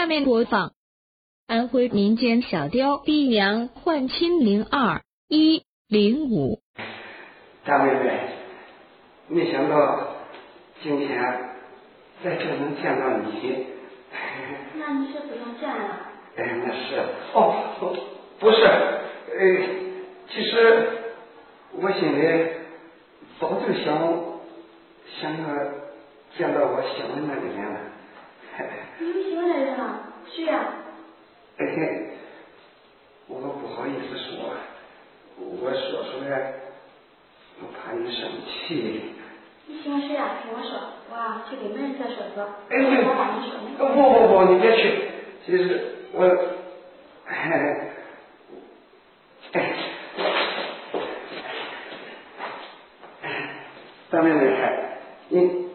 [0.00, 0.72] 下面播放
[1.46, 6.62] 安徽民间小调《逼娘换亲零二一零五》。
[7.66, 8.20] 大妹妹，
[9.28, 10.16] 没想到
[10.82, 11.22] 今天
[12.24, 13.66] 在这能见到你。
[14.76, 16.00] 那你是不用见了？
[16.34, 16.96] 哎，那是
[17.34, 17.98] 哦，
[18.38, 19.66] 不是，呃，
[20.30, 20.88] 其实
[21.72, 22.52] 我心里
[23.38, 23.84] 早就想
[25.20, 25.64] 想要
[26.38, 27.80] 见到我喜欢那个人了。
[28.98, 30.12] 你喜欢的人啊？
[30.30, 30.60] 谁呀？
[31.56, 32.08] 嘿嘿，
[33.26, 34.52] 我不好意思说，
[35.38, 36.52] 我说出来，
[37.62, 39.02] 我怕你生气。
[39.66, 40.36] 你喜欢谁呀？
[40.42, 40.78] 听我说，
[41.10, 41.14] 我
[41.48, 42.44] 去给门人家说说。
[42.68, 43.50] 哎， 我把你说。
[43.78, 44.82] 不不不，你别去。
[45.46, 46.18] 其实我，
[47.24, 47.32] 哎，
[49.52, 49.56] 哎，
[54.10, 54.40] 大妹妹，
[55.28, 55.68] 你，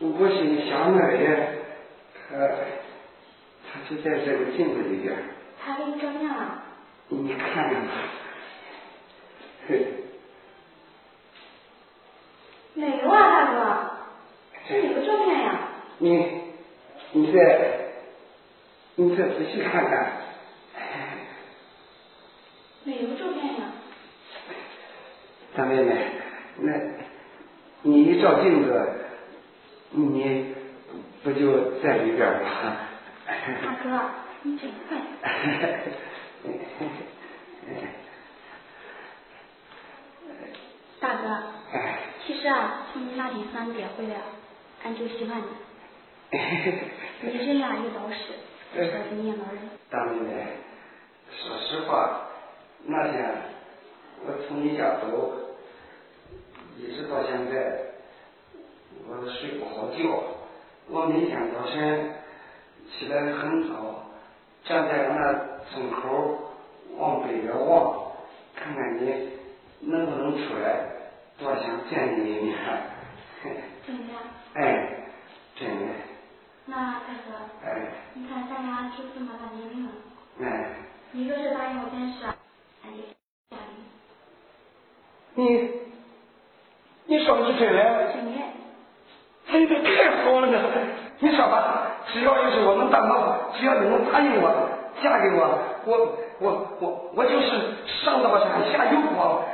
[0.00, 1.58] 我心里想那个人。
[2.30, 2.36] 他
[3.72, 5.16] 他就在这个镜子里边。
[5.60, 6.62] 他给你照相了？
[7.08, 7.88] 你看看吧。
[9.66, 9.86] 嘿。
[12.74, 13.58] 没有啊，大哥，
[14.68, 15.58] 这有个照片呀。
[16.00, 16.42] 你
[17.12, 17.38] 你再
[18.96, 20.12] 你再仔细看看。
[22.84, 23.72] 没有照片呀。
[25.54, 25.94] 大妹妹，
[26.58, 26.72] 那
[27.82, 28.92] 你一照镜子，
[29.90, 30.54] 你。
[31.22, 32.78] 不就在里边吗？
[33.62, 34.96] 大哥，你真坏。
[40.98, 41.42] 大哥，
[42.26, 44.16] 其实啊，从你那天送俺爹回来，
[44.82, 45.44] 俺就喜欢你。
[47.22, 48.34] 你人呀又老实，
[48.72, 49.60] 说是年老人。
[49.90, 50.46] 大妹妹，
[51.28, 52.28] 说实话，
[52.84, 53.34] 那天
[54.24, 55.32] 我从你家走，
[56.78, 57.80] 一直到现在，
[59.08, 60.22] 我睡不好觉。
[60.88, 62.14] 我每天早晨
[62.92, 64.06] 起来很早，
[64.64, 65.32] 站在那
[65.68, 66.54] 村口
[66.96, 68.12] 往北边望，
[68.54, 69.30] 看看你
[69.80, 70.86] 能不能出来，
[71.38, 72.56] 多想见你一面。
[73.84, 74.14] 真的？
[74.54, 74.88] 哎，
[75.56, 75.89] 真的。
[76.70, 77.34] 那大哥，
[77.66, 77.82] 哎，
[78.14, 79.90] 你看咱俩就这么大年龄了，
[80.40, 80.70] 哎，
[81.10, 82.24] 你要是答应我件事，
[82.84, 83.16] 俺你。
[85.34, 85.70] 你，
[87.06, 88.12] 你说的是真的？
[88.12, 88.30] 真的。
[89.48, 90.56] 哎呀，太好了呢！
[91.18, 94.70] 你说吧，只要要是我能办到，只要你能答应我，
[95.02, 97.48] 嫁给我，我我我我就是
[98.04, 99.44] 上刀山下油锅，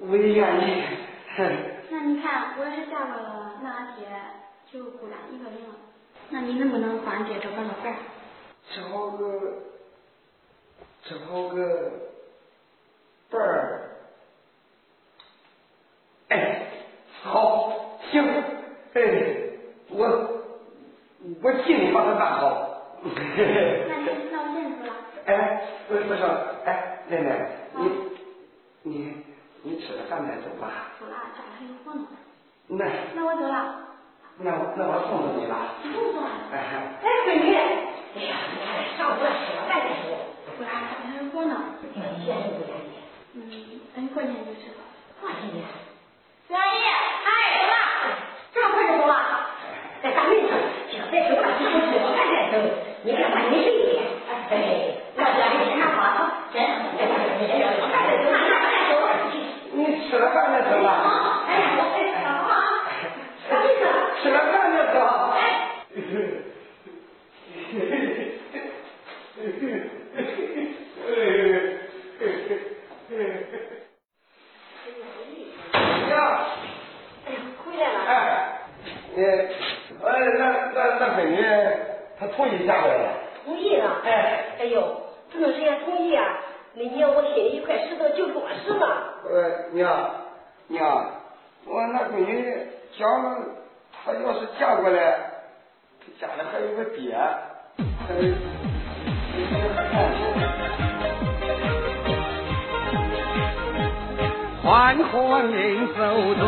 [0.00, 0.82] 我也愿意。
[1.90, 4.08] 那你看，我要是嫁过了，那俺爹
[4.72, 5.93] 就孤单一个人了。
[6.34, 7.94] 那你能不能帮俺爹找个老伴？
[8.74, 9.52] 找个
[11.04, 11.16] 找
[11.54, 11.92] 个
[13.30, 13.90] 伴儿。
[16.30, 16.66] 哎，
[17.22, 18.20] 好，行，
[18.94, 19.00] 哎。
[19.90, 20.08] 我
[21.40, 22.82] 我尽力把它办好。
[23.04, 23.12] 那
[24.00, 24.92] 你那我先走了。
[25.26, 26.22] 哎，不不是，
[26.64, 28.10] 哎，奶奶，你
[28.82, 29.24] 你
[29.62, 30.90] 你吃了饭再走吧。
[30.98, 32.08] 走了，家里还有活呢。
[32.66, 32.84] 那
[33.14, 33.93] 那我走了。
[34.38, 35.78] 那我那我送送你吧。
[35.82, 36.28] 不用送了。
[36.52, 36.58] 哎
[37.02, 38.66] 哎，闺女，哎呀，你看
[38.98, 39.22] 上午吃
[39.54, 40.10] 了饭再走。
[40.58, 41.54] 不然还有活呢。
[41.94, 42.98] 你先生不愿意。
[43.34, 43.38] 嗯，
[43.94, 44.82] 等你过年就知道。
[45.22, 45.58] 放心的。
[46.48, 46.82] 孙阿姨，
[47.24, 47.74] 哎，走了，
[48.52, 49.14] 这么快就走了？
[50.02, 50.58] 在大门上，
[50.90, 52.54] 这个白手把几口吃，赶紧走。
[53.04, 54.02] 你看把你水的，
[54.50, 54.52] 哎，
[55.16, 55.98] 那这里天上花，
[56.52, 57.06] 真，哎，
[57.40, 58.92] 你这要赶紧走，那赶紧走。
[59.72, 59.78] 你
[60.10, 61.44] 吃了饭再走吧。
[61.48, 61.62] 哎呀，
[61.94, 62.52] 哎，好啊，
[63.50, 63.80] 大妹子，
[64.22, 64.98] 吃了饭再走。
[65.32, 65.40] 哎。
[76.24, 76.46] 呀，
[77.26, 77.98] 哎呀，回来了。
[78.08, 78.10] 哎，
[79.14, 79.22] 你。
[79.24, 80.08] 哎，
[80.38, 80.42] 那
[80.74, 81.36] 那那闺女，
[82.18, 83.08] 她同意嫁过来了。
[83.44, 84.00] 同意了。
[84.04, 84.08] 哎。
[84.60, 85.02] 哎呦，
[85.32, 86.24] 这么谁同意啊？
[86.74, 89.14] 那娘我心里一块石头就落实了。
[89.30, 90.10] 呃，娘，
[90.68, 91.10] 娘，
[91.66, 92.66] 我那闺女
[92.98, 93.08] 讲
[94.04, 95.00] 她要是嫁过来，
[96.20, 97.16] 家里还有个爹，
[98.06, 98.14] 还
[104.74, 106.02] 欢欢迎走
[106.34, 106.42] 对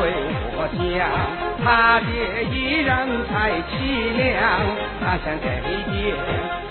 [0.59, 1.07] 我讲，
[1.63, 2.91] 他爹一人
[3.31, 3.79] 太凄
[4.19, 4.35] 凉，
[4.99, 5.47] 他想给
[5.87, 5.95] 爹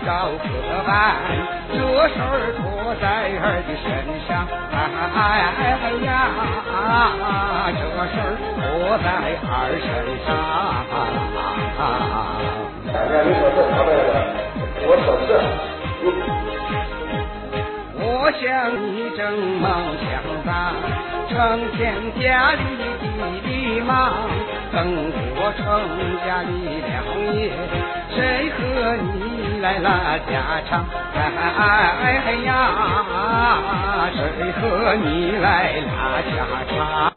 [0.05, 1.15] 找个伴，
[1.71, 1.79] 这
[2.11, 2.59] 事儿托
[2.99, 3.07] 在
[3.39, 3.87] 儿的身
[4.27, 4.43] 上，
[4.75, 5.55] 哎呀，
[7.71, 7.79] 这
[8.11, 9.07] 事儿托在
[9.47, 9.87] 儿身
[10.27, 10.27] 上。
[12.91, 14.11] 大家你说这啥来着？
[14.83, 15.31] 我说是，
[18.25, 18.41] 我想
[18.73, 19.21] 你正
[19.61, 20.09] 忙想
[20.43, 20.73] 大。
[21.29, 21.37] 成
[21.77, 22.59] 天家里
[23.45, 23.93] 的忙，
[24.73, 24.81] 等
[25.37, 25.61] 我成
[26.25, 26.49] 家立
[26.81, 26.97] 了
[27.35, 27.53] 业，
[28.09, 28.17] 谁
[28.49, 28.57] 和
[28.97, 30.33] 你来拉家
[30.67, 30.83] 常，
[31.13, 32.49] 哎呀，
[34.11, 34.17] 谁
[34.53, 35.05] 和你
[35.37, 35.45] 来
[35.85, 36.33] 拉家
[36.75, 37.13] 常？